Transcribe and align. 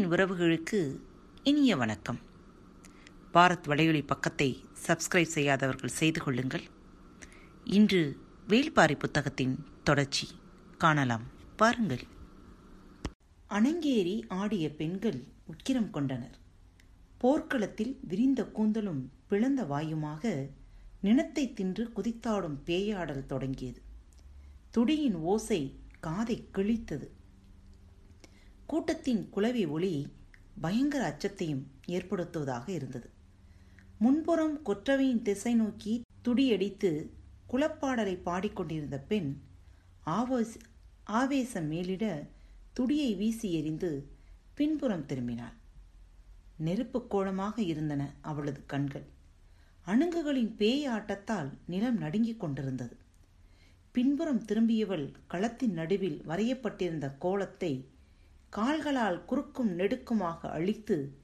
அன்பின் 0.00 0.18
உறவுகளுக்கு 0.18 0.96
இனிய 1.42 1.76
வணக்கம். 1.76 2.18
பாரத் 3.34 3.66
வலையொலி 3.66 4.06
பக்கத்தை 4.06 4.64
சப்ஸ்கிரைப் 4.86 5.34
செய்யாதவர்கள் 5.34 5.90
செய்து 5.90 6.22
கொள்ளுங்கள். 6.22 6.62
இன்று 7.64 8.16
வேல்பாரி 8.48 8.98
புத்தகத்தின் 8.98 9.64
தொடர்ச்சி 9.84 10.28
காணலாம். 10.78 11.22
பாருங்கள். 11.56 12.00
அணங்கேறி 13.50 14.22
ஆடிய 14.28 14.74
பெண்கள் 14.74 15.24
உக்கிரம் 15.44 15.90
கொண்டனர். 15.90 16.38
போர்க்களத்தில் 17.18 17.98
விரிந்த 18.02 18.50
கூந்தலும் 18.54 19.08
பிளந்த 19.26 19.62
வாயுமாக 19.62 20.50
நினத்தை 21.00 21.52
தின்று 21.52 21.90
குதித்தாடும் 21.96 22.58
பேயாடல் 22.66 23.26
தொடங்கியது. 23.26 23.82
துடியின் 24.70 25.14
ஓசை 25.14 25.78
காதை 26.00 26.48
கிழித்தது. 26.54 27.06
கூட்டத்தின் 28.70 29.28
குலவி 29.34 29.68
ஒளி 29.68 30.08
பயங்கர 30.60 31.04
அச்சத்தையும் 31.04 31.66
ஏற்படுத்துவதாக 31.88 32.68
இருந்தது. 32.68 33.10
முன்புறம் 33.98 34.60
கொற்றவையின் 34.66 35.22
திசை 35.22 35.54
நோக்கி 35.54 36.02
துடியடித்து 36.22 37.10
குலப்பாடலை 37.50 38.22
பாடிக்கொண்டிருந்த 38.22 38.98
பெண் 38.98 39.40
ஆவேச 40.00 40.60
ஆவேசம் 41.04 41.66
மேலிட 41.66 42.26
துடியை 42.72 43.14
வீசி 43.14 43.52
எறிந்து 43.52 44.08
பின்புறம் 44.54 45.06
திரும்பினாள். 45.06 45.52
நெருப்புக் 46.56 47.10
கோலமாக 47.10 47.62
இருந்தன 47.62 48.14
அவளது 48.20 48.66
கண்கள். 48.66 49.04
அணுங்குகளின் 49.86 50.56
பேய் 50.56 50.88
ஆட்டத்தால் 50.88 51.50
நிலம் 51.66 51.98
நடுங்கிக் 51.98 52.40
கொண்டிருந்தது. 52.40 52.96
பின்புறம் 53.92 54.44
திரும்பியவள் 54.44 55.12
களத்தின் 55.30 55.72
நடுவில் 55.72 56.22
வரையப்பட்டிருந்த 56.26 57.12
கோலத்தை 57.18 57.89
கால்களால் 58.50 59.24
குறுக்கும் 59.24 59.78
நெடுக்குமாக 59.78 60.50
அழித்து 60.50 61.16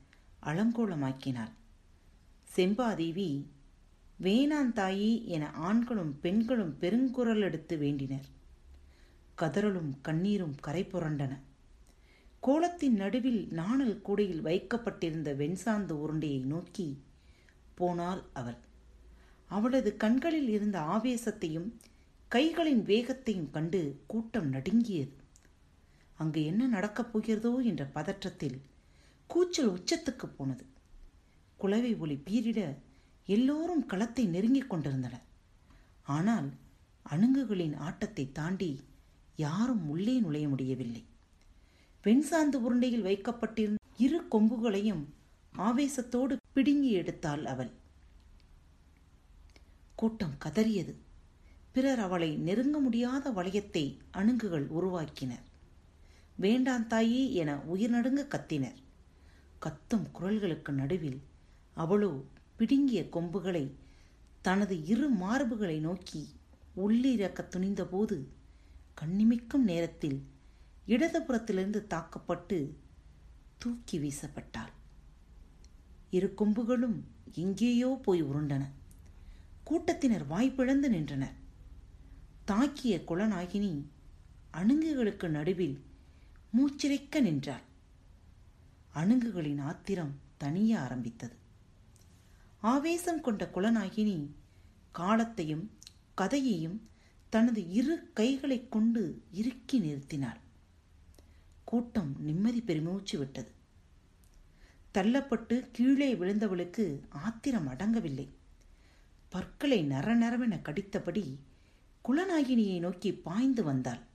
அலங்கோலமாக்கினாள் 0.43 1.53
செம்பாதேவி 2.57 3.45
வேணாந்தாயி 4.23 5.25
என 5.25 5.51
ஆண்களும் 5.51 6.21
பெண்களும் 6.21 6.77
பெருங்குரல் 6.81 7.41
எடுத்து 7.41 7.77
வேண்டினர். 7.77 8.29
கதறலும் 9.35 9.91
கண்ணீரும் 10.03 10.55
கரை 10.61 10.85
புரண்டன. 10.85 11.39
கோலத்தின் 12.41 12.97
நடுவில் 12.97 13.49
நாணல் 13.51 14.01
கூடையில் 14.03 14.41
வைக்கப்பட்டிருந்த 14.41 15.35
வெண்சாந்து 15.35 15.91
உருண்டையை 15.91 16.41
நோக்கி 16.41 17.03
போனாள் 17.75 18.23
அவள். 18.33 18.59
அவளது 19.47 19.97
கண்களில் 19.97 20.49
இருந்த 20.49 20.79
ஆவேசத்தையும் 20.81 21.71
கைகளின் 22.31 22.83
வேகத்தையும் 22.83 23.51
கண்டு 23.51 24.01
கூட்டம் 24.07 24.49
நடுங்கியது. 24.49 25.25
அங்கு 26.19 26.45
என்ன 26.45 26.67
நடக்கப் 26.67 27.11
போகிறதோ 27.13 27.65
என்ற 27.65 27.85
பதற்றத்தில் 27.95 28.59
கூச்சல் 29.27 29.71
உச்சத்துக்கு 29.71 30.27
போனது. 30.37 30.65
குலவை 31.57 31.99
ஒளி 31.99 32.17
பீரிட 32.25 32.61
எல்லோரும் 33.27 33.87
களத்தை 33.87 34.27
நெருங்கிக் 34.27 34.71
கொண்டிருந்தனர். 34.71 35.25
ஆனால் 36.03 36.49
அணுங்குகளின் 37.11 37.77
ஆட்டத்தை 37.77 38.33
தாண்டி 38.33 38.81
யாரும் 39.37 39.89
உள்ளே 39.89 40.19
நுழைய 40.19 40.49
முடியவில்லை. 40.49 41.05
வெண்சாந்து 42.05 42.55
உருண்டையில் 42.55 43.03
வைக்கப்பட்டிருந்த 43.03 43.83
இரு 43.97 44.29
கொம்புகளையும் 44.31 45.05
ஆவேசத்தோடு 45.59 46.37
பிடுங்கி 46.53 46.97
எடுத்தாள் 46.97 47.45
அவள். 47.45 47.71
கூட்டம் 49.95 50.37
கதறியது. 50.45 50.95
பிறர் 51.73 51.99
அவளை 51.99 52.37
நெருங்க 52.37 52.79
முடியாத 52.79 53.31
வளையத்தை 53.31 53.97
அணுங்குகள் 54.11 54.67
உருவாக்கினர். 54.69 55.45
வேண்டாம் 56.37 56.89
தாயி 56.89 57.33
என 57.33 57.59
உயிர் 57.59 57.91
நடுங்க 57.91 58.25
கத்தினர். 58.25 58.79
கத்தும் 59.59 60.07
குரல்களுக்கு 60.13 60.73
நடுவில் 60.73 61.21
அவளோ 61.75 62.25
பிடுங்கிய 62.57 63.09
கொம்புகளை 63.09 63.75
தனது 64.41 64.85
இரு 64.85 65.11
மார்புகளை 65.13 65.81
நோக்கி 65.81 66.29
உள்ளிறக்க 66.77 67.41
துணிந்தபோது 67.51 68.17
கண்ணிமிக்கும் 69.01 69.65
நேரத்தில் 69.65 70.19
இடதுபுறத்திலிருந்து 70.87 71.87
தாக்கப்பட்டு 71.87 72.77
தூக்கி 73.59 73.99
வீசப்பட்டாள். 73.99 74.73
இரு 76.11 76.35
கொம்புகளும் 76.39 77.01
எங்கேயோ 77.35 78.01
போய் 78.03 78.23
உருண்டன. 78.23 78.65
கூட்டத்தினர் 79.65 80.29
வாய்ப்பிழந்து 80.31 80.89
நின்றனர். 80.89 81.37
தாக்கிய 82.47 83.05
குலநாகினி 83.09 83.85
அணுங்குகளுக்கு 84.53 85.29
நடுவில் 85.29 85.85
மூச்சிறைக்க 86.57 87.21
நின்றாள். 87.21 87.63
அணுகுகளின் 88.95 89.61
ஆத்திரம் 89.61 90.19
தனிய 90.37 90.81
ஆரம்பித்தது. 90.81 91.35
ஆவேசம் 92.61 93.21
கொண்ட 93.21 93.51
குலநாகினி 93.55 94.27
காலத்தையும் 94.93 95.71
கதையையும் 96.15 96.89
தனது 97.29 97.71
இரு 97.71 98.11
கைகளைக் 98.15 98.73
கொண்டு 98.73 99.23
இறுக்கி 99.33 99.81
நிறுத்தினாள். 99.81 100.37
கூட்டம் 101.65 102.17
நிம்மதி 102.19 102.61
பெருமூச்சு 102.61 103.19
விட்டது. 103.19 103.51
தள்ளப்பட்டு 104.95 105.69
கீழே 105.73 106.15
விழுந்தவளுக்கு 106.15 107.01
ஆத்திரம் 107.09 107.69
அடங்கவில்லை. 107.69 108.29
பற்களை 109.29 109.83
நர 109.83 110.17
நரவென 110.17 110.63
கடித்தபடி 110.63 111.39
குலநாகினியை 112.09 112.79
நோக்கி 112.79 113.13
பாய்ந்து 113.13 113.65
வந்தாள். 113.65 114.06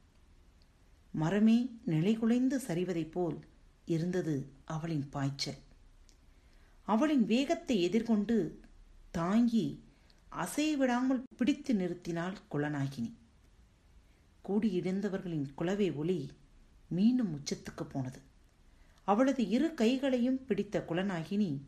மரமே 1.12 1.80
நிலைகுலைந்து 1.88 2.58
சரிவதைப் 2.68 3.12
போல் 3.12 3.40
இருந்தது 3.86 4.48
அவளின் 4.66 5.10
பாய்ச்சல். 5.10 5.58
அவளின் 6.84 7.26
வேகத்தை 7.26 7.82
எதிர்கொண்டு 7.82 8.60
தாங்கி 9.12 9.80
அசைவிடாமல் 10.32 11.24
பிடித்து 11.38 11.74
நிறுத்தினாள் 11.74 12.36
குலநாகினி 12.52 13.12
கூடியிருந்தவர்களின் 14.48 15.48
குலவை 15.56 15.96
ஒளி 15.96 16.32
மீண்டும் 16.90 17.36
உச்சத்துக்கு 17.36 17.84
போனது. 17.84 18.20
அவளது 19.04 19.48
இரு 19.48 19.74
கைகளையும் 19.74 20.46
பிடித்த 20.46 20.86
குலநாகினி 20.90 21.62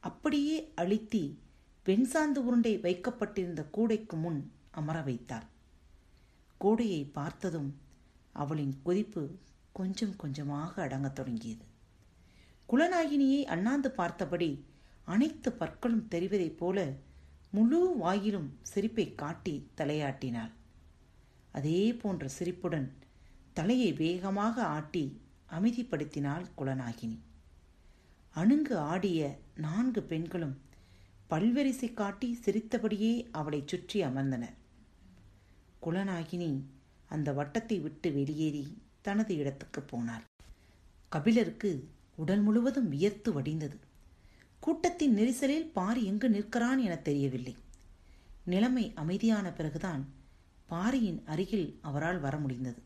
அப்படியே 0.00 0.72
அழித்தி 0.76 1.38
வெண்சாந்து 1.86 2.36
உருண்டை 2.36 2.78
வைக்கப்பட்டிருந்த 2.78 3.62
கூடைக்கு 3.62 4.16
முன் 4.16 4.50
அமர 4.70 5.00
வைத்தாள். 5.00 5.46
கூடையை 6.60 7.08
பார்த்ததும் 7.12 7.86
அவளின் 8.32 8.82
கொதிப்பு 8.82 9.38
கொஞ்சம் 9.72 10.16
கொஞ்சமாக 10.16 10.82
அடங்கத் 10.86 11.14
தொடங்கியது. 11.14 11.64
குலநாகினியை 12.68 13.44
அண்ணாந்து 13.44 13.90
பார்த்தபடி 13.90 14.64
அனைத்து 15.04 15.52
பற்களும் 15.52 16.06
தெரிவதைப் 16.10 16.56
போல 16.56 16.92
முழு 17.50 17.96
வாயிலும் 17.96 18.48
சிரிப்பை 18.62 19.14
காட்டி 19.14 19.68
தலையாட்டினாள். 19.76 20.50
அதே 21.52 21.94
போன்ற 21.94 22.28
சிரிப்புடன் 22.28 22.96
தலையை 23.52 23.92
வேகமாக 23.92 24.64
ஆட்டி 24.64 25.20
அமைதிப்படுத்தினாள் 25.50 26.44
குலநாகினி 26.58 27.18
அணுங்கு 28.30 28.78
ஆடிய 28.78 29.38
நான்கு 29.56 30.02
பெண்களும் 30.02 30.60
பல்வரிசை 31.30 31.94
காட்டி 31.94 32.34
சிரித்தபடியே 32.34 33.28
அவளை 33.32 33.62
சுற்றி 33.66 34.02
அமர்ந்தனர். 34.02 34.54
குலநாகினி 35.82 36.62
அந்த 37.08 37.32
வட்டத்தை 37.32 37.80
விட்டு 37.80 38.12
வெளியேறி 38.12 38.78
தனது 39.02 39.36
இடத்துக்கு 39.36 39.84
போனார் 39.90 40.24
கபிலருக்கு 41.08 41.88
உடல் 42.14 42.40
முழுவதும் 42.40 42.88
வியர்த்து 42.88 43.40
வடிந்தது. 43.40 43.76
கூட்டத்தின் 44.60 45.16
நெரிசலில் 45.16 45.70
பாரி 45.72 46.04
எங்கு 46.04 46.30
நிற்கிறான் 46.30 46.78
என 46.78 46.96
தெரியவில்லை. 46.96 47.56
நிலைமை 48.44 48.92
அமைதியான 48.94 49.52
பிறகுதான் 49.52 50.08
பாரியின் 50.66 51.22
அருகில் 51.26 51.78
அவரால் 51.82 52.20
வர 52.20 52.36
முடிந்தது. 52.36 52.82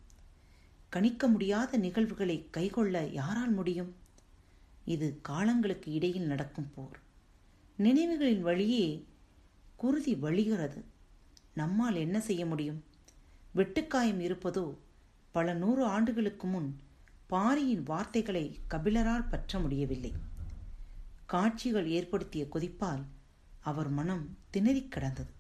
கணிக்க 0.88 1.29
முடியாத 1.29 1.76
நிகழ்வுகளை 1.76 2.47
கைகொள்ள 2.50 3.05
யாரால் 3.12 3.52
முடியும்? 3.52 3.94
இது 4.85 5.19
காலங்களுக்கு 5.23 5.93
இடையில் 5.93 6.26
நடக்கும் 6.26 6.70
போர். 6.75 6.99
நினைவுகளின் 7.79 8.41
வழியே 8.41 9.05
குருதி 9.76 10.14
வழிகிறது. 10.14 10.81
நம்மால் 11.55 11.94
என்ன 11.94 12.20
செய்ய 12.20 12.47
முடியும்? 12.47 12.85
வெட்டுக்காயம் 13.56 14.20
இருப்பதோ 14.20 14.76
பல 15.31 15.54
நூறு 15.54 15.84
ஆண்டுகளுக்கு 15.84 16.46
முன் 16.46 16.81
பாரியின் 17.26 17.82
வார்த்தைகளை 17.82 18.58
கபிலரால் 18.70 19.28
பற்ற 19.28 19.58
முடியவில்லை. 19.58 20.12
காட்சிகள் 21.26 21.87
ஏற்படுத்திய 21.87 22.46
கொதிப்பால் 22.52 23.02
அவர் 23.60 23.88
மனம் 23.88 24.37
திணறிக் 24.52 24.88
கிடந்தது. 24.88 25.32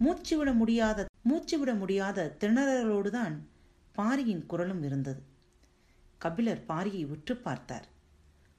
மூச்சுவிட 0.00 0.54
முடியாத 0.54 1.06
மூச்சுவிட 1.28 1.78
முடியாத 1.78 2.36
திணறலோடுதான் 2.40 3.38
பாரியின் 3.92 4.46
குரலும் 4.46 4.82
இருந்தது. 4.82 5.22
கபிலர் 6.18 6.64
பாரியை 6.68 7.06
உற்று 7.06 7.36
பார்த்தார். 7.36 7.88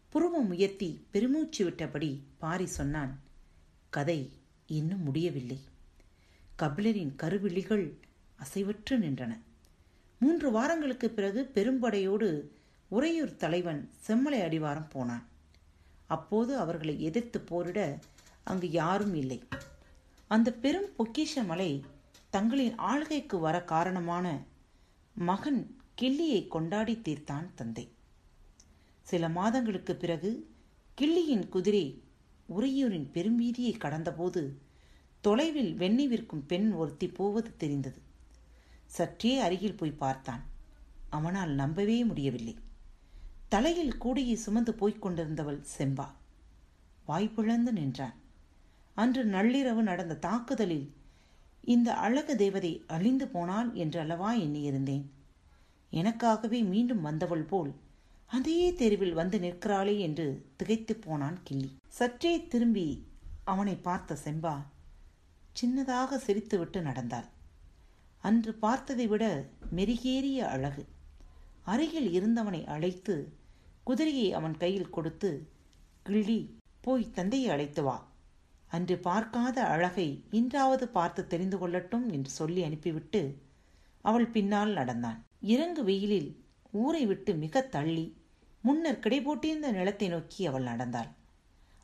புருவம் 0.10 0.50
உயர்த்தி 0.50 1.06
பெருமூச்சு 1.12 1.70
விட்டபடி 1.70 2.20
பாரி 2.38 2.66
சொன்னான் 2.66 3.20
கதை 3.90 4.32
இன்னும் 4.68 5.04
முடியவில்லை. 5.04 5.60
கபிலரின் 6.60 7.16
கருவிழிகள் 7.16 7.94
அசைவற்று 8.40 8.98
நின்றன. 8.98 9.40
மூன்று 10.20 10.52
வாரங்களுக்கு 10.52 11.10
பிறகு 11.10 11.52
பெரும்படையோடு 11.54 12.48
உறையூர் 12.88 13.36
தலைவன் 13.36 13.90
செம்மலை 14.08 14.40
அடிவாரம் 14.42 14.90
போனான். 14.90 15.28
அப்போது 16.06 16.58
அவர்களை 16.58 17.02
எதிர்த்து 17.02 17.40
போரிட 17.42 18.00
அங்கு 18.44 18.72
யாரும் 18.72 19.16
இல்லை. 19.16 19.44
அந்த 20.28 20.52
பெரும் 20.52 20.90
பொக்கிஷ 20.98 21.46
மலை 21.46 21.84
தங்களின் 22.30 22.76
ஆள்கைக்கு 22.76 23.40
வர 23.40 23.64
காரணமான 23.64 24.44
மகன் 25.14 25.76
கிள்ளியை 26.02 26.48
கொண்டாடி 26.48 26.96
தீர்த்தான் 26.96 27.48
தந்தை. 27.56 27.90
சில 29.02 29.30
மாதங்களுக்கு 29.30 29.96
பிறகு 29.96 30.54
கிள்ளியின் 31.02 31.50
குதிரை 31.50 32.04
உறையூரின் 32.50 33.08
பெரும்பீதியை 33.14 33.78
கடந்தபோது 33.78 34.50
தொலைவில் 35.22 35.78
வெண்ணி 35.78 36.08
விற்கும் 36.08 36.46
பெண் 36.46 36.72
ஒருத்தி 36.72 37.08
போவது 37.08 37.58
தெரிந்தது. 37.58 38.02
சற்றே 38.98 39.32
அருகில் 39.40 39.80
போய் 39.80 40.00
பார்த்தான். 40.04 40.44
அவனால் 41.10 41.54
நம்பவே 41.54 41.98
முடியவில்லை. 42.04 42.56
தலையில் 43.50 43.98
கூடையை 44.04 44.36
சுமந்து 44.36 44.74
போய்க் 44.74 45.04
கொண்டிருந்தவள் 45.06 45.60
செம்பா. 45.78 46.08
வாய்ப்பிழந்து 47.08 47.72
நின்றான். 47.72 48.16
அன்று 48.98 49.22
நள்ளிரவு 49.26 49.82
நடந்த 49.82 50.16
தாக்குதலில் 50.16 50.88
இந்த 51.64 51.90
அழகு 52.06 52.34
தேவதை 52.36 52.72
அழிந்து 52.88 53.28
போனாள் 53.28 53.70
என்று 53.74 54.00
அல்லவா 54.00 54.30
எண்ணியிருந்தேன். 54.36 55.06
எனக்காகவே 55.92 56.60
மீண்டும் 56.66 57.02
வந்தவள் 57.02 57.46
போல் 57.52 57.72
அதே 58.30 58.60
தெருவில் 58.74 59.14
வந்து 59.14 59.38
நிற்கிறாளே 59.40 59.96
என்று 60.00 60.28
திகைத்து 60.56 60.94
போனான் 60.96 61.38
கிள்ளி. 61.44 61.70
சற்றே 61.98 62.34
திரும்பி 62.48 62.88
அவனை 63.44 63.76
பார்த்த 63.88 64.18
செம்பா 64.24 64.56
சின்னதாக 65.60 66.20
சிரித்துவிட்டு 66.28 66.80
நடந்தாள். 66.82 67.28
அன்று 68.28 68.52
பார்த்ததை 68.54 69.06
விட 69.08 69.24
மெருகேறிய 69.76 70.40
அழகு. 70.54 70.84
அருகில் 71.64 72.10
இருந்தவனை 72.18 72.62
அழைத்து 72.66 73.16
குதிரையை 73.84 74.28
அவன் 74.34 74.56
கையில் 74.58 74.90
கொடுத்து 74.90 75.30
கிள்ளி 76.04 76.40
போய் 76.82 77.12
தந்தையை 77.12 77.50
அழைத்து 77.50 77.84
வா. 77.84 77.98
அன்று 78.68 78.96
பார்க்காத 78.98 79.58
அழகை 79.66 80.08
இன்றாவது 80.32 80.86
பார்த்து 80.88 81.28
தெரிந்து 81.28 81.58
கொள்ளட்டும் 81.58 82.06
என்று 82.12 82.30
சொல்லி 82.30 82.62
அனுப்பிவிட்டு 82.64 83.22
அவள் 84.06 84.28
பின்னால் 84.28 84.74
நடந்தான். 84.74 85.20
இறங்கு 85.42 85.84
வெயிலில் 85.84 86.30
ஊரை 86.74 87.04
விட்டு 87.06 87.34
மிக 87.36 87.62
தள்ளி 87.62 88.06
முன்னர் 88.64 89.04
கிடைபோட்டிருந்த 89.04 89.70
நிலத்தை 89.72 90.08
நோக்கி 90.08 90.42
அவள் 90.46 90.64
நடந்தாள். 90.64 91.10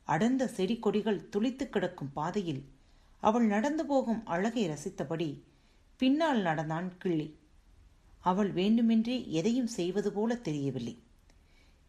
அடர்ந்த 0.07 0.43
செடி 0.47 0.75
கொடிகள் 0.79 1.25
துளித்து 1.29 1.65
கிடக்கும் 1.69 2.13
பாதையில் 2.13 2.63
அவள் 3.23 3.47
நடந்து 3.47 3.83
போகும் 3.85 4.21
அழகை 4.25 4.63
ரசித்தபடி 4.69 5.29
பின்னால் 6.01 6.41
நடந்தான் 6.41 6.97
கிள்ளி. 6.97 7.27
அவள் 8.21 8.51
வேண்டுமென்றே 8.51 9.17
எதையும் 9.31 9.71
செய்வது 9.77 10.09
போல 10.11 10.35
தெரியவில்லை. 10.35 10.93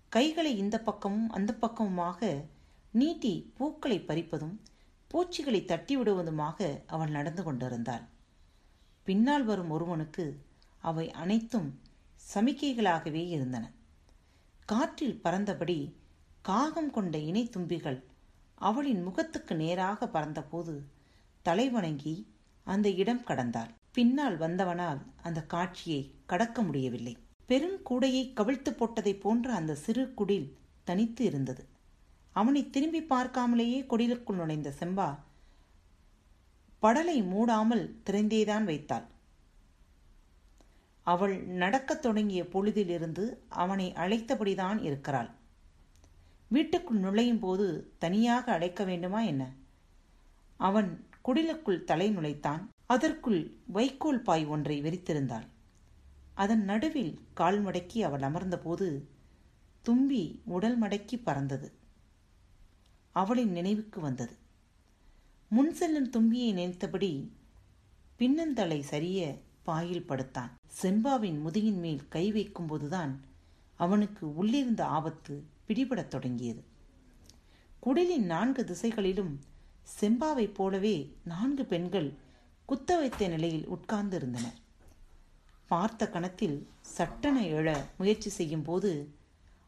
கைகளை 0.09 0.53
இந்த 0.57 0.77
பக்கமும் 0.81 1.31
அந்த 1.31 1.57
பக்கமுமாக 1.61 2.21
நீட்டி 2.93 3.53
பூக்களை 3.57 3.99
பறிப்பதும் 4.01 4.57
பூச்சிகளை 5.11 5.65
தட்டி 5.65 5.95
விடுவதுமாக 5.97 6.59
அவள் 6.87 7.11
நடந்து 7.11 7.43
கொண்டிருந்தாள். 7.43 8.05
பின்னால் 9.07 9.45
வரும் 9.45 9.71
ஒருவனுக்கு 9.71 10.25
அவை 10.79 11.11
அனைத்தும் 11.23 11.81
சமிக்கைகளாகவே 12.35 13.23
இருந்தன. 13.29 13.65
காற்றில் 14.67 15.21
பறந்தபடி 15.25 15.79
காகம் 16.43 16.91
கொண்ட 16.91 17.19
இணை 17.19 17.45
தும்பிகள் 17.49 18.01
அவளின் 18.55 19.03
முகத்துக்கு 19.03 19.55
நேராக 19.55 20.09
பறந்தபோது 20.09 20.75
தலைவணங்கி 21.45 22.17
அந்த 22.67 22.89
இடம் 23.03 23.25
கடந்தாள். 23.25 23.73
பின்னால் 23.95 24.39
வந்தவனால் 24.39 25.01
அந்த 25.23 25.43
காட்சியை 25.43 26.15
கடக்க 26.27 26.63
முடியவில்லை. 26.63 27.17
பெருங்கூடையை 27.49 28.23
கவிழ்த்து 28.33 28.71
போட்டதைப் 28.71 29.21
போன்ற 29.21 29.55
அந்த 29.55 29.75
சிறு 29.75 30.13
குடில் 30.17 30.57
தனித்து 30.85 31.25
இருந்தது. 31.25 31.67
அவனை 32.31 32.71
திரும்பி 32.71 33.03
பார்க்காமலேயே 33.03 33.87
குடிலுக்குள் 33.87 34.35
நுழைந்த 34.35 34.75
செம்பா 34.79 35.19
படலை 36.83 37.17
மூடாமல் 37.23 37.85
திறந்தேதான் 38.11 38.65
வைத்தாள். 38.65 39.05
அவள் 41.03 41.43
நடக்கத் 41.43 42.03
தொடங்கிய 42.03 42.43
பொழுதிலிருந்து 42.43 43.37
அவனை 43.49 43.93
அழைத்தபடிதான் 43.93 44.83
இருக்கிறாள். 44.83 45.31
வீட்டுக்குள் 46.49 46.99
நுழையும் 46.99 47.39
போது 47.39 47.93
தனியாக 47.99 48.53
அழைக்க 48.53 48.85
வேண்டுமா 48.85 49.21
என்ன? 49.21 49.53
அவன் 50.57 51.07
குடிலுக்குள் 51.25 51.85
தலை 51.85 52.09
நுழைத்தான். 52.11 52.72
அதற்குள் 52.87 53.57
வைக்கோல் 53.67 54.21
பாய் 54.21 54.47
ஒன்றை 54.47 54.83
விரித்திருந்தாள். 54.83 55.47
அதன் 56.35 56.65
நடுவில் 56.65 57.19
கால் 57.35 57.65
மடக்கி 57.65 58.01
அவள் 58.01 58.21
அமர்ந்தபோது 58.21 59.03
தும்பி 59.83 60.41
உடல் 60.45 60.81
மடக்கி 60.81 61.23
பறந்தது. 61.23 61.73
அவளின் 63.11 63.51
நினைவுக்கு 63.51 64.01
வந்தது. 64.01 64.37
முன் 65.49 65.75
செல்லும் 65.75 66.11
தும்பியை 66.11 66.53
நினைத்தபடி 66.53 67.33
பின்னந்தலை 68.19 68.81
சரிய 68.81 69.39
பாயில் 69.63 70.07
படுத்தான். 70.07 70.51
செம்பாவின் 70.83 71.43
முதுகின் 71.43 71.79
மேல் 71.79 72.09
கை 72.09 72.33
வைக்கும்போதுதான் 72.33 73.11
அவனுக்கு 73.77 74.37
உள்ளிருந்த 74.37 74.87
ஆபத்து 74.87 75.45
பிடிபடத் 75.69 76.09
தொடங்கியது. 76.09 76.65
குடிலின் 77.87 78.25
நான்கு 78.25 78.65
திசைகளிலும் 78.65 79.41
செம்பாவைப் 80.01 80.55
போலவே 80.55 81.17
நான்கு 81.25 81.65
பெண்கள் 81.65 82.13
குத்த 82.69 82.97
வைத்த 82.97 83.29
நிலையில் 83.29 83.67
உட்கார்ந்து 83.67 84.17
இருந்தனர் 84.17 84.59
பார்த்த 85.67 86.09
கணத்தில் 86.09 86.57
சட்டென 86.97 87.41
எழ 87.59 87.69
முயற்சி 87.99 88.31
செய்யும் 88.31 88.63
போது 88.63 88.91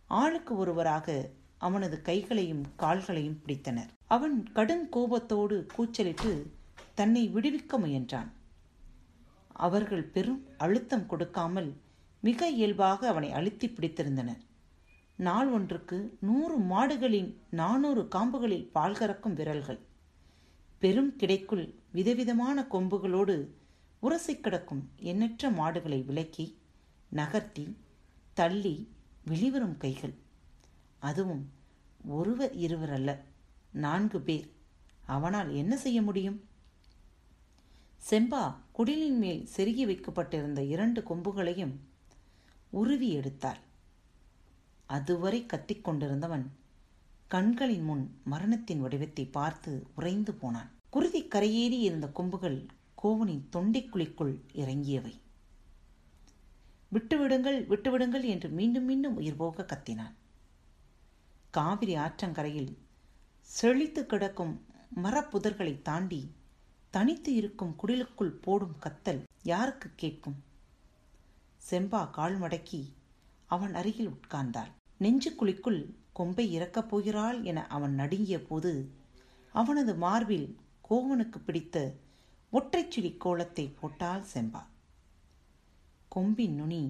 ஆளுக்கு 0.08 0.56
ஒருவராக 0.56 1.30
அவனது 1.58 1.96
கைகளையும் 2.02 2.64
கால்களையும் 2.76 3.38
பிடித்தனர். 3.42 3.90
அவன் 4.06 4.36
கடும் 4.52 4.88
கோபத்தோடு 4.88 5.66
கூச்சலிட்டு 5.74 6.32
தன்னை 6.94 7.22
விடுவிக்க 7.34 7.78
முயன்றான். 7.78 8.30
அவர்கள் 9.66 10.04
பெரும் 10.04 10.42
அழுத்தம் 10.58 11.06
கொடுக்காமல் 11.06 11.70
மிக 12.20 12.48
இயல்பாக 12.50 13.08
அவனை 13.08 13.30
அழுத்தி 13.32 13.68
பிடித்திருந்தனர். 13.68 14.42
நாள் 15.18 15.48
ஒன்றுக்கு 15.48 15.98
நூறு 16.20 16.56
மாடுகளின் 16.72 17.30
நானூறு 17.50 18.08
காம்புகளில் 18.08 18.70
பால் 18.72 18.98
கறக்கும் 19.00 19.32
விரல்கள். 19.32 19.80
பெரும் 20.84 21.16
கிடைக்குள் 21.18 21.74
விதவிதமான 21.92 22.66
கொம்புகளோடு 22.70 23.48
உரசி 24.00 24.40
கிடக்கும் 24.40 24.90
எண்ணற்ற 24.96 25.50
மாடுகளை 25.50 26.02
விலக்கி 26.02 26.58
நகர்த்தி 27.08 27.76
தள்ளி 28.32 28.74
வெளிவரும் 29.24 29.76
கைகள். 29.76 30.14
அதுவும் 30.98 31.52
ஒருவர் 32.04 32.52
இருவர் 32.52 32.92
அல்ல 32.92 33.10
நான்கு 33.72 34.20
பேர். 34.20 34.50
அவனால் 35.06 35.54
என்ன 35.54 35.76
செய்ய 35.76 36.02
முடியும்? 36.02 36.48
செம்பா 38.10 38.54
குடிலின் 38.78 39.18
மேல் 39.18 39.48
செருகி 39.56 39.86
வைக்கப்பட்டிருந்த 39.86 40.62
இரண்டு 40.62 41.00
கொம்புகளையும் 41.00 41.74
உருவி 42.70 43.16
எடுத்தாள். 43.16 43.60
அதுவரை 44.86 45.46
கத்திக்கொண்டிருந்தவன் 45.46 46.46
கண்களின் 47.30 47.82
முன் 47.82 48.02
மரணத்தின் 48.24 48.80
வடிவத்தை 48.80 49.24
பார்த்து 49.26 49.86
உறைந்து 49.94 50.32
போனான். 50.34 50.70
குருதி 50.90 51.20
கரையேறி 51.22 51.78
இருந்த 51.80 52.06
கொம்புகள் 52.08 52.66
கோவனின் 53.02 53.44
தொண்டைக்குழிக்குள் 53.52 54.34
இறங்கியவை. 54.52 55.14
விட்டுவிடுங்கள் 56.92 57.58
விட்டுவிடுங்கள் 57.66 58.24
என்று 58.24 58.48
மீண்டும் 58.48 58.84
மீண்டும் 58.84 59.16
உயிர் 59.16 59.36
போக 59.36 59.62
கத்தினான். 59.62 60.14
காவிரி 61.50 61.96
ஆற்றங்கரையில் 61.96 62.78
செழித்து 63.50 64.06
கிடக்கும் 64.06 64.54
மரப்புதர்களை 65.02 65.82
தாண்டி 65.82 66.22
தனித்து 66.90 67.34
இருக்கும் 67.34 67.74
குடிலுக்குள் 67.82 68.34
போடும் 68.40 68.76
கத்தல் 68.80 69.22
யாருக்கு 69.42 69.90
கேட்கும்? 69.96 70.38
செம்பா 71.70 72.10
கால் 72.10 72.40
மடக்கி 72.40 72.82
அவன் 73.46 73.74
அருகில் 73.74 74.12
உட்கார்ந்தாள். 74.12 74.72
நெஞ்சுக்குழிக்குள் 75.00 75.80
கொம்பை 76.14 76.44
இறக்கப் 76.52 76.88
போகிறாள் 76.88 77.38
என 77.42 77.66
அவன் 77.66 77.94
நடுங்கிய 77.94 78.36
போது 78.42 78.72
அவனது 79.52 79.92
மார்பில் 79.94 80.48
கோவனுக்கு 80.90 81.38
பிடித்த 81.46 81.76
ஒற்றைச்சுழி 82.52 83.12
கோலத்தை 83.16 83.66
போட்டால் 83.80 84.24
செம்பா. 84.34 84.62
கொம்பின் 86.08 86.54
நுனி 86.54 86.82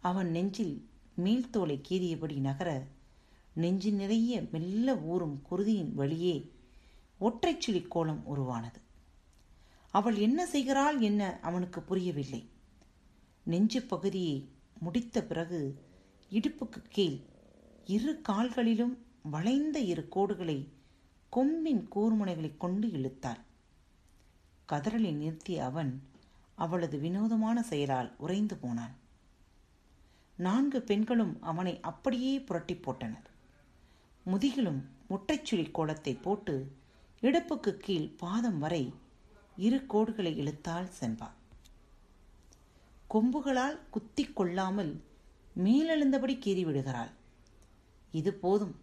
அவன் 0.00 0.30
நெஞ்சில் 0.30 0.76
மேல்தோலை 1.16 1.76
கீறியபடி 1.88 2.38
நகர 2.40 2.70
நெஞ்சு 3.54 3.92
நிறைய 3.92 4.42
மெல்ல 4.52 4.96
ஊறும் 4.96 5.42
குருதியின் 5.50 5.92
வழியே 5.94 6.36
ஒற்றைச்சுழி 7.20 7.82
கோலம் 7.88 8.26
உருவானது. 8.26 8.80
அவள் 9.90 10.16
என்ன 10.16 10.46
செய்கிறாள் 10.46 10.98
என்ன 11.00 11.38
அவனுக்கு 11.42 11.82
புரியவில்லை. 11.82 12.42
நெஞ்சு 13.44 13.82
பகுதியை 13.82 14.36
முடித்த 14.80 15.24
பிறகு 15.24 15.60
இடுப்புக்கு 16.30 16.82
கீழ் 16.88 17.18
இரு 17.86 18.20
கால்களிலும் 18.22 18.98
வளைந்த 19.22 19.78
இரு 19.78 20.08
கோடுகளை 20.10 20.68
கொம்பின் 21.30 21.88
கூர்முனைகளைக் 21.94 22.56
கொண்டு 22.56 22.90
இழுத்தார். 22.90 23.38
கதறலை 24.72 25.12
நிறுத்திய 25.14 25.56
அவன் 25.56 26.02
அவளது 26.54 26.98
வினோதமான 26.98 27.62
செயலால் 27.62 28.14
உறைந்து 28.18 28.56
போனான். 28.56 28.94
நான்கு 30.36 30.82
பெண்களும் 30.82 31.42
அவனை 31.42 31.80
அப்படியே 31.80 32.40
புரட்டி 32.40 32.74
போட்டனர். 32.74 33.28
முதுகிலும் 34.26 34.84
முட்டைச்சுழி 35.10 35.70
கோலத்தை 35.70 36.14
போட்டு 36.14 36.72
இடுப்புக்கு 37.20 37.76
கீழ் 37.76 38.08
பாதம் 38.08 38.58
வரை 38.58 38.94
இரு 39.56 39.86
கோடுகளை 39.88 40.36
இழுத்தாள் 40.36 40.88
சென்பா 41.00 41.28
கொம்புகளால் 43.10 43.78
குத்தி 43.90 44.24
கொள்ளாமல் 44.24 45.02
மேலெழுந்தபடி 45.64 46.38
கீறிவிடுகிறாள் 46.38 47.10
இது 48.12 48.34
போதும். 48.34 48.74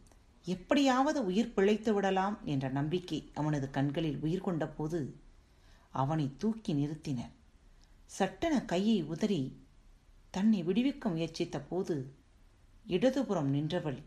எப்படியாவது 0.46 1.26
உயிர் 1.26 1.54
பிழைத்து 1.54 1.94
விடலாம் 1.94 2.38
என்ற 2.46 2.70
நம்பிக்கை 2.70 3.32
அவனது 3.34 3.70
கண்களில் 3.70 4.20
உயிர் 4.20 4.42
கொண்ட 4.42 4.68
போது 4.68 5.16
அவனை 5.90 6.32
தூக்கி 6.38 6.74
நிறுத்தினர். 6.74 7.34
சட்டென 8.06 8.66
கையை 8.66 9.04
உதறி 9.04 9.42
தன்னை 10.32 10.64
விடுவிக்க 10.64 11.06
முயற்சித்த 11.06 11.60
போது 11.60 12.14
இடதுபுறம் 12.88 13.50
நின்றவள் 13.50 14.00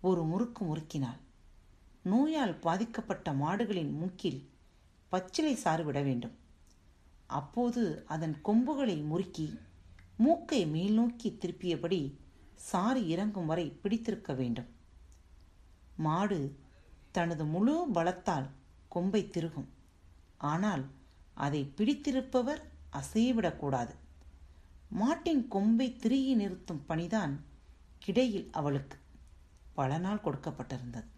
ஒரு 0.00 0.24
முறுக்கு 0.24 0.64
முறுக்கினாள். 0.64 1.20
நோயால் 2.02 2.54
பாதிக்கப்பட்ட 2.58 3.32
மாடுகளின் 3.32 3.92
மூக்கில் 3.92 4.48
பச்சிலை 5.08 5.54
சாறு 5.54 5.84
விட 5.84 6.02
வேண்டும். 6.02 6.36
அப்போது 7.26 7.82
அதன் 8.06 8.40
கொம்புகளை 8.42 8.96
முறுக்கி 9.02 9.58
மூக்கை 10.16 10.66
மேல்நோக்கி 10.66 11.28
திருப்பியபடி 11.38 12.00
சாறு 12.68 13.00
இறங்கும் 13.08 13.48
வரை 13.50 13.66
பிடித்திருக்க 13.82 14.32
வேண்டும். 14.40 14.70
மாடு 15.96 16.40
தனது 17.16 17.44
முழு 17.44 17.74
பலத்தால் 17.94 18.48
கொம்பை 18.88 19.22
திருகும். 19.28 19.68
ஆனால் 20.50 20.84
அதை 21.46 21.62
பிடித்திருப்பவர் 21.78 22.62
அசைவிடக்கூடாது 23.00 23.94
மாட்டின் 25.00 25.42
கொம்பை 25.48 25.86
திருகி 25.96 26.32
நிறுத்தும் 26.34 26.82
பணிதான் 26.88 27.34
கிடையில் 28.04 28.48
அவளுக்கு 28.50 28.96
பல 29.74 29.98
நாள் 29.98 30.24
கொடுக்கப்பட்டிருந்தது. 30.24 31.08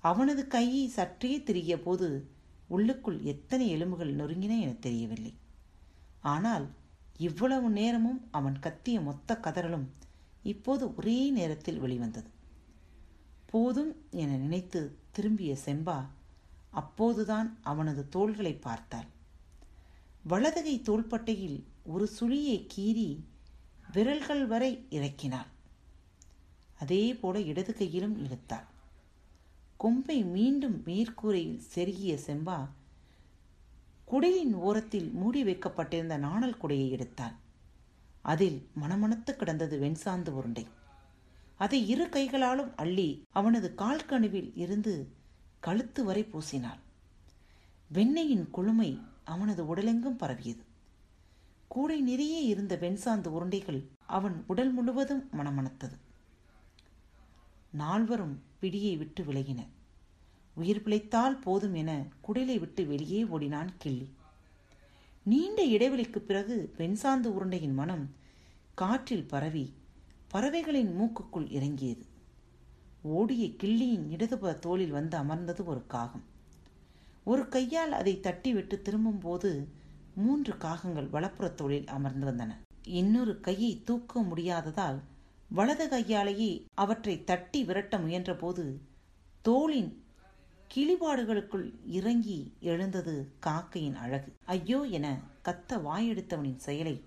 அவனது 0.00 0.42
கையை 0.46 0.84
சற்றே 0.88 1.30
திரிய 1.42 1.74
போது 1.80 2.08
உள்ளுக்குள் 2.68 3.18
எத்தனை 3.32 3.64
எலும்புகள் 3.68 4.12
நொறுங்கின 4.16 4.58
என 4.64 4.72
தெரியவில்லை. 4.80 5.32
ஆனால் 6.34 6.66
இவ்வளவு 7.18 7.68
நேரமும் 7.70 8.20
அவன் 8.30 8.58
கத்திய 8.66 8.98
மொத்த 9.00 9.36
கதறலும் 9.36 9.88
இப்போது 10.42 10.96
ஒரே 10.96 11.30
நேரத்தில் 11.30 11.78
வெளிவந்தது. 11.78 12.30
போதும் 13.46 13.96
என 14.10 14.36
நினைத்து 14.36 14.96
திரும்பிய 15.10 15.56
செம்பா 15.64 16.06
அப்போதுதான் 16.70 17.58
அவனது 17.62 18.08
தோள்களை 18.08 18.52
பார்த்தாள். 18.52 19.06
வலதுகை 20.22 20.82
தோள்பட்டையில் 20.82 21.64
ஒரு 21.84 22.10
சுழியை 22.20 22.66
கீறி 22.76 23.20
விரல்கள் 23.92 24.46
வரை 24.46 24.86
இறக்கினாள். 24.90 25.50
அதே 26.78 27.14
போல 27.14 27.40
இடது 27.40 27.74
கையிலும் 27.74 28.16
இழுத்தாள். 28.26 28.68
கொம்பை 29.76 30.24
மீண்டும் 30.24 30.82
மேற்கூரையில் 30.86 31.58
செருகிய 31.58 32.18
செம்பா 32.26 32.68
குடையின் 34.04 34.54
ஓரத்தில் 34.54 35.10
மூடி 35.10 35.44
வைக்கப்பட்டிருந்த 35.44 36.16
நாணல் 36.16 36.56
குடையை 36.62 36.88
எடுத்தாள். 36.96 37.34
அதில் 38.22 38.68
மணமணத்து 38.80 39.30
கிடந்தது 39.30 39.80
வெண்சாந்து 39.80 40.28
உருண்டை. 40.28 40.66
அதை 41.56 41.88
இரு 41.88 42.08
கைகளாலும் 42.08 42.76
அள்ளி 42.76 43.22
அவனது 43.30 43.74
கால்கணுவில் 43.78 44.50
இருந்து 44.54 45.08
கழுத்து 45.60 46.04
வரை 46.04 46.24
பூசினாள். 46.24 46.80
வெண்ணெயின் 47.94 48.46
குழுமை 48.54 49.00
அவனது 49.24 49.74
உடலெங்கும் 49.74 50.16
பரவியது. 50.16 50.64
கூடை 51.68 52.00
நிறைய 52.00 52.40
இருந்த 52.40 52.78
வெண்சாந்து 52.80 53.28
உருண்டைகள் 53.32 53.82
அவன் 54.06 54.44
உடல் 54.46 54.72
முழுவதும் 54.72 55.28
மணமணத்தது 55.32 55.96
நால்வரும் 57.70 58.42
பிடியை 58.60 58.96
விட்டு 58.96 59.24
விலகின 59.24 59.66
உயிர் 60.54 60.82
பிழைத்தால் 60.82 61.38
போதும் 61.38 61.74
என 61.74 62.06
குடிலை 62.20 62.58
விட்டு 62.58 62.86
வெளியே 62.86 63.24
ஓடினான் 63.24 63.70
கிள்ளி. 63.78 64.08
நீண்ட 65.30 65.60
இடைவெளிக்கு 65.66 66.18
பிறகு 66.18 66.56
வெண்சாந்து 66.78 67.28
உருண்டையின் 67.36 67.74
மனம் 67.74 68.04
காற்றில் 68.74 69.26
பரவி 69.26 69.64
பறவைகளின் 70.28 70.90
மூக்குக்குள் 70.98 71.46
இறங்கியது. 71.50 72.04
ஓடிய 73.02 73.44
கிள்ளியின் 73.46 74.04
இடதுபுற 74.10 74.50
தோளில் 74.58 74.90
வந்து 74.90 75.16
அமர்ந்தது 75.16 75.62
ஒரு 75.64 75.82
காகம். 75.86 76.24
ஒரு 77.24 77.48
கையால் 77.48 77.92
அதை 77.92 78.14
தட்டிவிட்டு 78.22 78.76
திரும்பும்போது 78.82 79.50
மூன்று 80.14 80.52
காகங்கள் 80.56 81.08
வலப்புற 81.10 81.48
தோளில் 81.54 81.86
அமர்ந்து 81.86 82.26
வந்தன. 82.26 82.50
இன்னொரு 83.00 83.34
கையை 83.40 83.72
தூக்க 83.84 84.22
முடியாததால் 84.22 85.00
வலது 85.50 85.88
கையாலேயே 85.88 86.52
அவற்றை 86.74 87.24
தட்டி 87.24 87.62
விரட்ட 87.64 87.98
முயன்றபோது 87.98 88.64
தோளின் 89.42 89.92
கிளிபாடுகளுக்குள் 90.74 91.68
இறங்கி 91.86 92.52
எழுந்தது 92.60 93.14
காக்கையின் 93.46 93.96
அழகு. 93.96 94.32
ஐயோ 94.44 94.80
என 94.96 95.06
கத்த 95.44 95.78
வாயெடுத்தவனின் 95.86 96.56
செயலை 96.56 97.04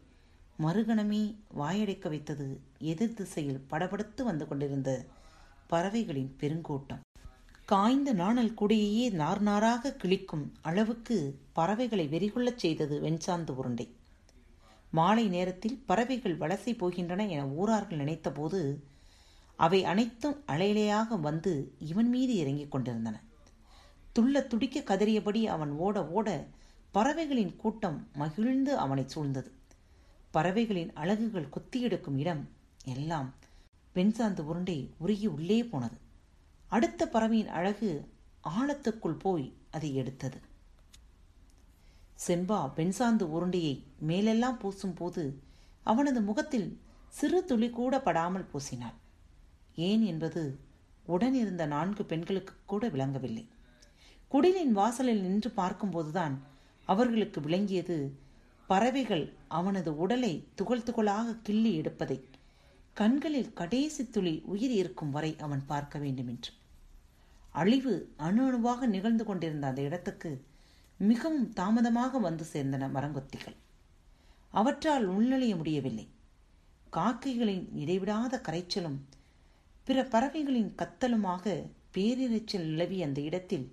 மறுகணமே 0.59 1.21
வாயடைக்க 1.59 2.09
வைத்தது 2.09 2.47
எதிர் 2.79 3.13
திசையில் 3.13 3.61
படபடுத்து 3.69 4.23
வந்து 4.23 4.47
கொண்டிருந்த 4.47 5.05
பறவைகளின் 5.67 6.31
பெருங்கூட்டம். 6.39 7.01
காய்ந்த 7.65 8.13
நாணல் 8.13 8.53
குடியையே 8.53 9.09
நார்நாராக 9.11 9.95
கிழிக்கும் 10.03 10.45
அளவுக்கு 10.61 11.39
பறவைகளை 11.53 12.07
வெறிகொள்ளச் 12.07 12.63
செய்தது 12.63 13.01
வெண்சாந்து 13.01 13.55
உருண்டை. 13.55 13.87
மாலை 14.91 15.27
நேரத்தில் 15.27 15.83
பறவைகள் 15.85 16.37
வலசை 16.37 16.73
போகின்றன 16.73 17.29
என 17.29 17.45
ஊரார்கள் 17.45 18.01
நினைத்தபோது 18.05 18.83
அவை 19.55 19.83
அனைத்தும் 19.83 20.39
அலையிலையாக 20.47 21.19
வந்து 21.19 21.73
இவன் 21.79 22.09
மீது 22.09 22.35
இறங்கிக் 22.35 22.71
கொண்டிருந்தன. 22.71 23.19
துள்ள 24.19 24.47
துடிக்க 24.47 24.79
கதறியபடி 24.79 25.43
அவன் 25.45 25.71
ஓட 25.71 26.07
ஓட 26.07 26.47
பறவைகளின் 26.91 27.55
கூட்டம் 27.55 28.07
மகிழ்ந்து 28.13 28.77
அவனை 28.77 29.05
சூழ்ந்தது. 29.15 29.51
பறவைகளின் 30.31 30.93
அழகுகள் 30.93 31.49
கொத்தியெடுக்கும் 31.49 32.17
இடம் 32.17 32.49
எல்லாம் 32.83 33.33
வெண்சாந்து 33.95 34.39
உருண்டை 34.39 34.91
உருகி 34.97 35.27
உள்ளே 35.27 35.63
போனது. 35.63 35.97
அடுத்த 36.67 37.07
பறவையின் 37.07 37.47
அழகு 37.47 38.09
ஆழத்துக்குள் 38.59 39.19
போய் 39.19 39.53
அதை 39.71 39.95
எடுத்தது. 39.95 40.41
செம்பா 42.27 42.71
பெண்சாந்து 42.75 43.21
உருண்டையை 43.21 43.83
மேலெல்லாம் 43.99 44.59
பூசும்போது 44.59 45.35
அவனது 45.83 46.21
முகத்தில் 46.21 46.79
சிறு 47.09 47.45
துளி 47.45 47.69
கூட 47.69 48.01
படாமல் 48.01 48.49
பூசினாள். 48.53 48.97
ஏன் 49.75 50.01
என்பது 50.01 50.59
உடனிருந்த 51.05 51.65
நான்கு 51.65 52.05
பெண்களுக்கு 52.05 52.53
கூட 52.65 52.89
விளங்கவில்லை. 52.89 53.47
குடிலின் 54.33 54.71
வாசலில் 54.71 55.21
நின்று 55.21 55.49
பார்க்கும்போதுதான் 55.49 56.35
அவர்களுக்கு 56.85 57.41
விளங்கியது 57.41 58.17
பறவைகள் 58.67 59.33
அவனது 59.47 59.97
உடலை 59.97 60.47
துகள் 60.55 60.83
துகளாக 60.83 61.41
கிள்ளி 61.43 61.73
எடுப்பதை 61.73 62.29
கண்களில் 62.93 63.53
கடைசி 63.53 64.09
துளி 64.09 64.41
உயிர் 64.45 64.71
இருக்கும் 64.71 65.09
வரை 65.09 65.35
அவன் 65.39 65.65
பார்க்க 65.65 65.99
வேண்டும் 65.99 66.27
என்று 66.27 66.51
அழிவு 67.51 68.13
அணு 68.17 68.45
அணுவாக 68.45 68.85
நிகழ்ந்து 68.85 69.25
கொண்டிருந்த 69.25 69.67
அந்த 69.67 69.81
இடத்துக்கு 69.81 70.45
மிகவும் 70.97 71.53
தாமதமாக 71.53 72.19
வந்து 72.19 72.45
சேர்ந்தன 72.53 72.89
மரங்கொத்திகள். 72.91 73.55
அவற்றால் 74.49 75.05
உள்நுழைய 75.09 75.55
முடியவில்லை. 75.55 76.07
காக்கைகளின் 76.89 77.75
இடைவிடாத 77.75 78.41
கரைச்சலும் 78.43 78.99
பிற 79.83 80.03
பறவைகளின் 80.03 80.75
கத்தலுமாக 80.77 81.65
பேரிரைச்சல் 81.93 82.65
நிலவி 82.65 83.03
அந்த 83.03 83.21
இடத்தில் 83.21 83.65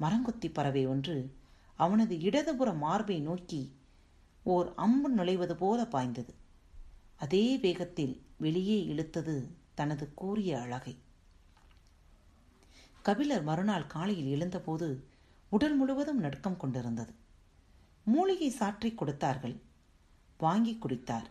மரங்கொத்தி 0.00 0.52
பறவை 0.52 0.86
ஒன்று 0.86 1.34
அவனது 1.76 2.16
இடதுபுற 2.16 2.76
மார்பை 2.76 3.20
நோக்கி 3.20 3.76
ஓர் 4.42 4.72
அம்பு 4.76 5.10
நுழைவது 5.10 5.52
போல 5.52 5.84
பாய்ந்தது. 5.84 6.34
அதே 7.16 7.56
வேகத்தில் 7.56 8.22
வெளியே 8.36 8.84
இழுத்தது 8.84 9.48
தனது 9.74 10.14
கூறிய 10.14 10.60
அழகை. 10.60 10.96
கபிலர் 13.02 13.42
மறுநாள் 13.42 13.86
காலையில் 13.86 14.26
எழுந்தபோது 14.26 15.04
உடல் 15.48 15.76
முழுவதும் 15.76 16.18
நடுக்கம் 16.18 16.56
கொண்டிருந்தது. 16.56 17.14
மூலிகை 18.04 18.50
சாற்றி 18.50 18.94
கொடுத்தார்கள். 18.94 19.60
வாங்கி 20.38 20.78
குடித்தார். 20.80 21.28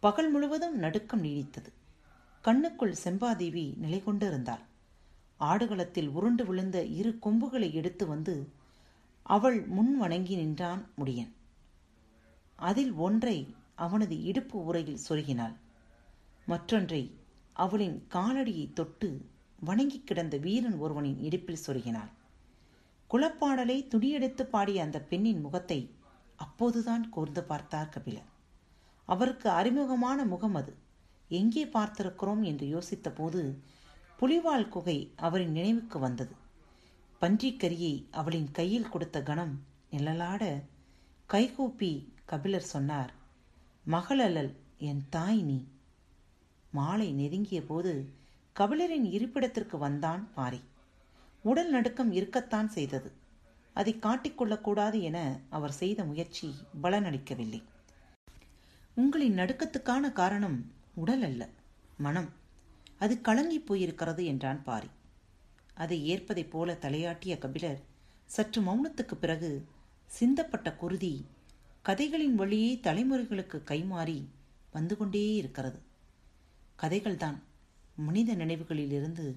பகல் 0.00 0.30
முழுவதும் 0.30 0.76
நடுக்கம் 0.76 1.24
நீடித்தது. 1.24 1.70
கண்ணுக்குள் 2.42 2.94
செம்பாதேவி 3.04 3.76
நிலை 3.76 4.02
கொண்டிருந்தாள் 4.02 4.60
ஆடுகளத்தில் 5.40 6.08
உருண்டு 6.08 6.44
விழுந்த 6.44 6.78
இரு 6.98 7.10
கொம்புகளை 7.18 7.68
எடுத்து 7.74 8.06
வந்து 8.06 8.34
அவள் 9.26 9.58
முன் 9.66 9.92
வணங்கி 9.98 10.34
நின்றான் 10.36 10.82
முடியன். 10.98 11.32
அதில் 12.58 12.92
ஒன்றை 12.96 13.36
அவனது 13.74 14.16
இடுப்பு 14.22 14.56
உரையில் 14.64 15.04
சொருகினாள். 15.08 15.54
மற்றொன்றை 16.46 17.02
அவளின் 17.56 17.96
காலடியை 18.12 18.66
தொட்டு 18.72 19.08
வணங்கி 19.58 19.98
கிடந்த 20.00 20.36
வீரன் 20.36 20.78
ஒருவனின் 20.78 21.18
இடுப்பில் 21.18 21.64
சொருகினாள். 21.66 22.12
குலப்பாடலை 23.10 23.78
துடியெடுத்து 23.88 24.44
பாடிய 24.46 24.78
அந்த 24.82 24.98
பெண்ணின் 25.00 25.40
முகத்தை 25.40 25.80
அப்போதுதான் 26.38 27.04
கூர்ந்து 27.10 27.42
பார்த்தார் 27.44 27.88
கபிலர் 27.88 28.30
அவருக்கு 29.08 29.48
அறிமுகமான 29.50 30.18
முகம் 30.24 30.54
அது. 30.54 30.72
எங்கே 31.30 31.64
பார்த்திருக்கிறோம் 31.66 32.42
என்று 32.42 32.66
யோசித்த 32.66 33.08
போது 33.10 33.40
புலிவால் 34.20 34.68
குகை 34.68 35.12
அவரின் 35.16 35.50
நினைவுக்கு 35.50 35.98
வந்தது. 35.98 36.34
பன்றிக்கரியை 37.20 38.04
அவளின் 38.10 38.50
கையில் 38.50 38.88
கொடுத்த 38.88 39.22
கணம் 39.22 39.62
நிழலாட 39.92 40.62
கைகூப்பி 41.26 42.12
கபிலர் 42.24 42.62
சொன்னார் 42.62 43.12
மகளல்லல் 43.86 44.52
என் 44.78 45.02
தாய் 45.10 45.42
நீ. 45.42 45.64
மாலை 46.70 47.12
நெருங்கிய 47.12 47.62
போது 47.62 48.12
கபிலரின் 48.56 49.10
இருப்பிடத்திற்கு 49.10 49.78
வந்தான் 49.78 50.32
பாரி. 50.34 50.60
உடல் 51.42 51.70
நடுக்கம் 51.70 52.12
இருக்கத்தான் 52.12 52.68
செய்தது. 52.68 53.12
அதை 53.74 53.96
காட்டிக்கொள்ளக்கூடாது 54.02 55.00
என 55.00 55.38
அவர் 55.50 55.72
செய்த 55.72 56.04
முயற்சி 56.04 56.54
பலனளிக்கவில்லை. 56.82 57.62
உங்களின் 58.94 59.38
நடுக்கத்துக்கான 59.38 60.12
காரணம் 60.12 60.72
உடல் 60.94 61.22
அல்ல 61.22 61.48
மனம். 61.98 62.30
அது 62.98 63.20
கலங்கி 63.20 63.58
போயிருக்கிறது 63.60 64.24
என்றான் 64.24 64.62
பாரி. 64.62 64.88
அதை 65.74 66.06
ஏற்பதைப் 66.06 66.50
போல 66.50 66.78
தலையாட்டிய 66.80 67.38
கபிலர் 67.38 67.80
சற்று 68.24 68.62
மௌனத்துக்கு 68.62 69.14
பிறகு 69.14 69.68
சிந்தப்பட்ட 70.20 70.76
குருதி 70.76 71.26
கதைகளின் 71.82 72.34
வழியே 72.34 72.80
தலைமுறைகளுக்கு 72.82 73.58
கைமாறி 73.64 74.24
வந்து 74.72 74.96
கொண்டே 74.96 75.34
இருக்கிறது. 75.34 75.82
கதைகள்தான் 76.82 77.38
மனித 77.96 78.34
நினைவுகளிலிருந்து 78.34 79.36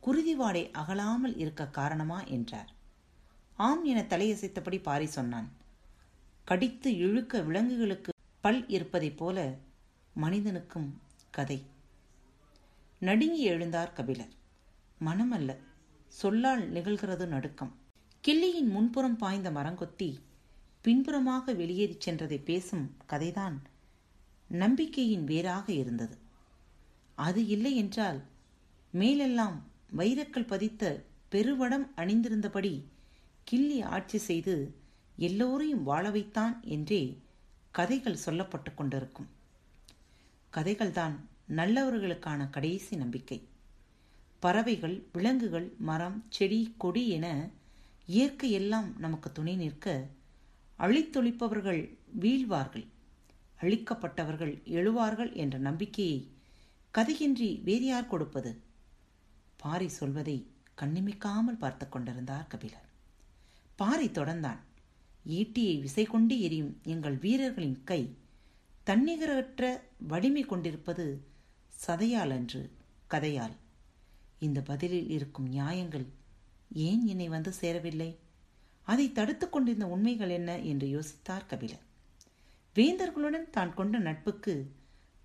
குருதி 0.00 0.34
வாடை 0.34 0.70
அகலாமல் 0.74 1.36
இருக்க 1.36 1.66
காரணமா 1.66 2.24
என்றார். 2.24 2.70
ஆம் 3.56 3.84
என 3.84 4.00
தலையசைத்தபடி 4.02 4.82
பாரி 4.82 5.06
சொன்னான். 5.06 5.52
கடித்து 6.44 6.96
இழுக்க 6.96 7.40
விலங்குகளுக்கு 7.40 8.12
பல் 8.40 8.68
இருப்பதைப் 8.68 9.16
போல 9.16 9.56
மனிதனுக்கும் 10.14 11.00
கதை. 11.30 11.71
நடுங்கி 13.02 13.48
எழுந்தார் 13.48 13.92
கபிலர். 13.92 14.28
மனமல்ல. 15.04 15.56
சொல்லால் 16.08 16.72
நிகழ்கிறது 16.72 17.26
நடுக்கம். 17.26 17.74
கிள்ளியின் 18.28 18.68
முன்புறம் 18.68 19.16
பாய்ந்த 19.16 19.50
மரங்கொத்தி 19.50 20.18
பின்புறமாக 20.80 21.52
வெளியேறிச் 21.52 22.08
சென்றதை 22.08 22.42
பேசும் 22.42 22.96
கதைதான் 23.08 23.56
நம்பிக்கையின் 24.48 25.24
வேறாக 25.24 25.72
இருந்தது. 25.72 26.16
அது 27.14 27.46
இல்லை 27.46 27.76
என்றால் 27.76 28.22
மேலெல்லாம் 28.90 29.62
வைரக்கல் 29.96 30.46
பதித்த 30.46 31.02
பெருவடம் 31.30 31.90
அணிந்திருந்தபடி 31.96 32.82
கிள்ளி 33.44 33.82
ஆட்சி 33.82 34.18
செய்து 34.18 34.74
எல்லோரையும் 35.16 35.82
வாழ 35.82 36.10
வைத்தான் 36.10 36.62
என்றே 36.62 37.18
கதைகள் 37.70 38.18
சொல்லப்பட்டு 38.26 38.74
கொண்டிருக்கும். 38.74 39.28
கதைகள்தான் 40.52 41.14
நல்லவர்களுக்கான 41.56 42.50
கடைசி 42.50 42.96
நம்பிக்கை. 42.96 43.48
பறவைகள் 44.38 45.06
விலங்குகள் 45.12 45.72
மரம் 45.78 46.24
செடி 46.28 46.74
கொடி 46.78 47.08
என 47.08 47.50
இயற்கை 48.06 48.50
எல்லாம் 48.50 48.94
நமக்கு 48.98 49.32
துணை 49.32 49.56
நிற்க 49.56 50.06
அழித்தொழிப்பவர்கள் 50.78 51.82
வீழ்வார்கள். 52.18 52.86
அழிக்கப்பட்டவர்கள் 53.60 54.54
எழுவார்கள் 54.78 55.32
என்ற 55.34 55.58
நம்பிக்கையை 55.58 56.30
கதையின்றி 56.94 57.62
வேறு 57.62 57.84
யார் 57.84 58.06
கொடுப்பது? 58.06 58.60
பாரி 59.56 59.88
சொல்வதை 59.88 60.46
கண்ணிமிக்காமல் 60.80 61.58
பார்த்து 61.58 61.88
கொண்டிருந்தார் 61.88 62.46
கபிலர். 62.46 62.88
பாரி 63.76 64.08
தொடர்ந்தான். 64.08 64.60
ஈட்டியை 65.28 65.80
விசை 65.80 66.04
கொண்டு 66.04 66.40
எரியும் 66.40 66.80
எங்கள் 66.82 67.16
வீரர்களின் 67.16 67.84
கை 67.84 68.16
தன்னிகரற்ற 68.86 69.80
வலிமை 70.08 70.42
கொண்டிருப்பது 70.42 71.06
சதையால் 71.86 72.30
அன்று 72.30 72.70
கதையால் 73.10 73.54
இந்த 74.38 74.60
பதிலில் 74.60 75.08
இருக்கும் 75.08 75.48
நியாயங்கள் 75.48 76.06
ஏன் 76.72 77.06
என்னை 77.06 77.28
வந்து 77.28 77.52
சேரவில்லை? 77.52 78.16
அதை 78.82 79.12
தடுத்து 79.12 79.48
கொண்டிருந்த 79.48 79.86
உண்மைகள் 79.86 80.28
என்ன? 80.28 80.58
என்று 80.60 80.86
யோசித்தார் 80.86 81.46
கபிலர் 81.46 81.82
வேந்தர்களுடன் 82.76 83.50
தான் 83.50 83.74
கொண்ட 83.74 83.98
நட்புக்கு 83.98 84.72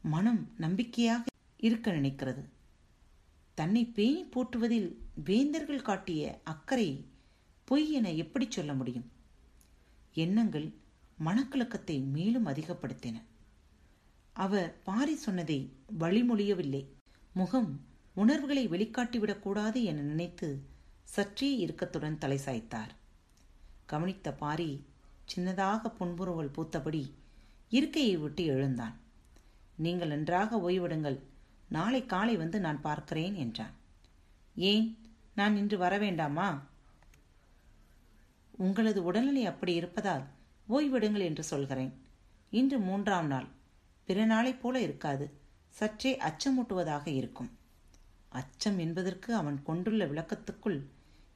மனம் 0.02 0.52
நம்பிக்கையாக 0.58 1.24
இருக்க 1.58 1.92
நினைக்கிறது. 1.92 2.44
தன்னை 3.56 3.86
பேணி 3.86 4.24
போற்றுவதில் 4.24 4.90
வேந்தர்கள் 5.24 5.82
காட்டிய 5.82 6.42
அக்கறை 6.44 7.06
பொய் 7.64 7.92
என 7.92 8.12
எப்படி 8.14 8.46
சொல்ல 8.50 8.74
முடியும்? 8.74 9.08
எண்ணங்கள் 10.14 10.74
மனக்கலக்கத்தை 11.26 12.04
மேலும் 12.06 12.46
அதிகப்படுத்தின. 12.46 13.18
அவர் 14.38 14.82
பாரி 14.84 15.16
சொன்னதை 15.16 15.74
வழிமொழியவில்லை. 16.00 16.86
முகம் 17.34 17.86
உணர்வுகளை 18.14 18.70
வெளிக்காட்டிவிடக்கூடாது 18.70 19.84
என 19.84 20.02
நினைத்து 20.02 20.62
சற்றே 21.04 21.58
இறுக்கத்துடன் 21.58 22.18
தலை 22.18 22.40
சாய்த்தார். 22.46 22.90
கவனித்த 23.86 24.34
பாரி 24.34 24.86
சின்னதாக 25.36 25.90
புன்புறுவல் 25.90 26.52
பூத்தபடி 26.52 27.12
இருக்கையை 27.70 28.18
விட்டு 28.18 28.46
எழுந்தான். 28.46 29.00
நீங்கள் 29.76 30.08
நன்றாக 30.08 30.70
ஓய்விடுங்கள். 30.70 31.20
நாளை 31.70 32.06
காலை 32.06 32.38
வந்து 32.38 32.60
நான் 32.60 32.82
பார்க்கிறேன் 32.82 33.36
என்றான். 33.36 33.74
ஏன்? 34.56 34.98
நான் 35.36 35.58
இன்று 35.58 35.78
வர 35.78 35.98
வேண்டாமா? 35.98 36.62
உங்களது 38.52 39.04
உடல்நிலை 39.04 39.46
அப்படி 39.46 39.74
இருப்பதால் 39.74 40.24
ஓய்விடுங்கள் 40.70 41.24
என்று 41.24 41.44
சொல்கிறேன். 41.44 41.94
இன்று 42.50 42.80
மூன்றாம் 42.80 43.28
நாள். 43.28 43.56
பிற 44.08 44.26
நாளைப் 44.26 44.62
போல 44.62 44.82
இருக்காது. 44.82 45.26
சற்றே 45.70 46.18
அச்சமூட்டுவதாக 46.18 47.08
இருக்கும். 47.08 47.50
அச்சம் 48.30 48.78
என்பதற்கு 48.78 49.36
அவன் 49.36 49.64
கொண்டுள்ள 49.64 50.06
விளக்கத்துக்குள் 50.06 50.80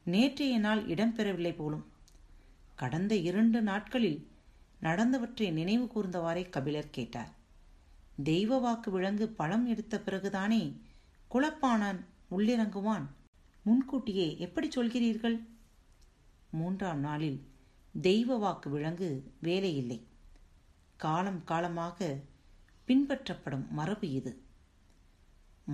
நேற்றைய 0.04 0.58
நாள் 0.58 0.86
இடம்பெறவில்லை 0.86 1.54
போலும். 1.54 1.84
கடந்த 2.74 3.14
இரண்டு 3.14 3.62
நாட்களில் 3.62 4.30
நடந்தவற்றை 4.82 5.52
நினைவு 5.52 5.84
கூர்ந்தவாறே 5.84 6.48
கபிலர் 6.48 6.90
கேட்டார். 6.90 7.32
தெய்வ 8.22 8.58
வாக்கு 8.58 8.90
விலங்கு 8.90 9.28
பழம் 9.28 9.66
எடுத்த 9.66 10.02
பிறகுதானே 10.06 10.80
குழப்பானான் 11.30 12.00
உள்ளிறங்குவான். 12.30 13.06
முன்கூட்டியே 13.62 14.38
எப்படி 14.38 14.68
சொல்கிறீர்கள்? 14.68 15.38
மூன்றாம் 16.50 17.00
நாளில் 17.00 17.38
தெய்வ 18.00 18.36
வாக்கு 18.36 18.70
விலங்கு 18.70 19.32
வேலையில்லை. 19.42 20.06
காலம் 20.96 21.44
காலமாக 21.44 22.18
பின்பற்றப்படும் 22.92 23.68
மரபு 23.68 24.10
இது. 24.10 24.42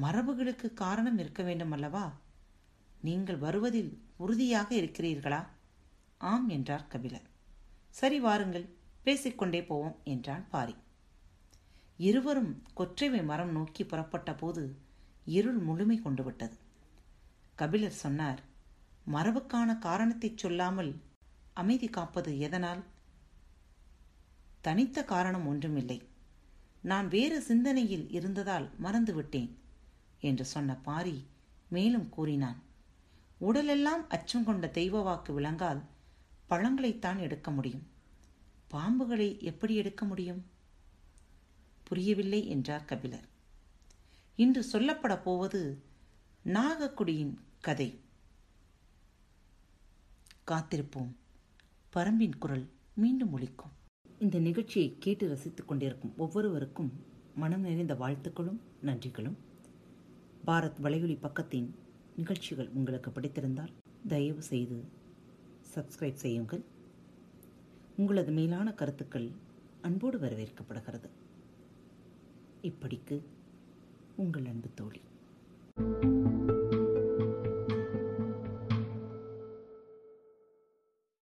மரபுகளுக்கு 0.02 0.74
காரணம் 0.74 1.18
இருக்க 1.18 1.42
வேண்டும் 1.42 1.70
அல்லவா? 1.70 2.16
நீங்கள் 3.00 3.36
வருவதில் 3.36 4.02
உறுதியாக 4.16 4.76
இருக்கிறீர்களா? 4.76 5.46
ஆம் 6.18 6.48
என்றார் 6.48 6.86
கபிலர். 6.86 7.22
சரி 7.88 8.20
வாருங்கள் 8.20 8.68
பேசிக்கொண்டே 9.02 9.64
போவோம் 9.64 9.96
என்றான் 10.04 10.48
பாரி. 10.48 10.76
இருவரும் 11.96 12.62
கொற்றைவை 12.76 13.24
மரம் 13.24 13.50
நோக்கி 13.50 13.84
புறப்பட்ட 13.84 14.34
போது 14.34 14.76
இருள் 15.24 15.58
முழுமை 15.58 15.98
கொண்டு 15.98 16.24
விட்டது. 16.24 16.56
கபிலர் 17.54 17.90
சொன்னார் 17.90 18.40
மரபுக்கான 19.12 19.78
காரணத்தை 19.78 20.32
சொல்லாமல் 20.36 21.00
அமைதி 21.54 21.88
காப்பது 21.88 22.38
எதனால்? 22.38 22.84
தனித்த 24.60 25.04
காரணம் 25.04 25.46
ஒன்றுமில்லை. 25.46 26.07
நான் 26.80 27.08
வேறு 27.08 27.42
சிந்தனையில் 27.42 28.10
இருந்ததால் 28.10 28.70
மறந்துவிட்டேன் 28.82 29.54
என்று 30.20 30.44
சொன்ன 30.44 30.74
பாரி 30.74 31.26
மேலும் 31.68 32.08
கூறினான். 32.08 32.62
உடலெல்லாம் 33.38 34.08
அச்சம் 34.08 34.44
கொண்ட 34.44 34.68
தெய்வ 34.68 35.02
வாக்கு 35.02 35.40
விளங்கால் 35.40 35.82
பழங்களைத்தான் 36.50 37.18
எடுக்க 37.18 37.50
முடியும். 37.50 37.86
பாம்புகளை 38.70 39.40
எப்படி 39.40 39.74
எடுக்க 39.74 40.04
முடியும்? 40.04 40.44
புரியவில்லை 41.84 42.48
என்றார் 42.48 42.84
கபிலர். 42.84 43.28
இன்று 44.36 44.66
சொல்லப்பட 44.72 45.22
போவது 45.22 45.82
நாகக்குடியின் 46.44 47.34
கதை. 47.60 48.00
காத்திருப்போம். 50.46 51.12
பரம்பின் 51.94 52.38
குரல் 52.38 52.70
மீண்டும் 52.94 53.38
ஒழிக்கும் 53.38 53.76
இந்த 54.20 54.38
நிகழ்ச்சியை 54.38 54.96
கேட்டு 54.98 55.28
ரசித்துக் 55.28 55.68
கொண்டிருக்கும் 55.68 56.12
ஒவ்வொருவருக்கும் 56.16 56.92
மனம் 57.36 57.60
நிறைந்த 57.60 57.94
வாழ்த்துக்களும் 57.94 58.58
நன்றிகளும். 58.84 59.36
பாரத் 60.46 60.80
வலையொலி 60.82 61.18
பக்கத்தின் 61.22 61.68
நிகழ்ச்சிகள் 62.16 62.68
உங்களுக்கு 62.74 63.10
பிடித்திருந்தால் 63.10 63.72
தயவு 64.08 64.42
செய்து 64.42 64.84
சப்ஸ்கிரைப் 65.74 66.12
செய்யுங்கள். 66.12 66.62
உங்களது 67.96 68.32
மேலான 68.32 68.72
கருத்துக்கள் 68.72 69.30
அன்போடு 69.80 70.18
வரவேற்கப்படுகிறது. 70.18 71.08
இப்படிக்கு 72.62 73.22
உங்கள் 74.16 74.44
அன்பு 74.44 74.68
தோழி. 74.74 75.00